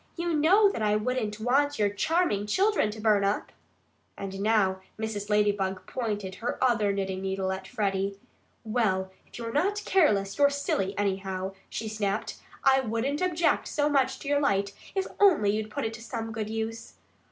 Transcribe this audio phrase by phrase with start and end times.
[0.15, 3.51] You know that I wouldn't want your charming children to burn up."
[4.17, 5.29] And now Mrs.
[5.29, 8.17] Ladybug pointed her other knitting needle at Freddie.
[8.63, 12.37] "Well, if you're not careless, you're silly, anyhow," she snapped.
[12.63, 16.31] "I wouldn't object so much to your light if only you'd put it to some
[16.31, 16.95] good use.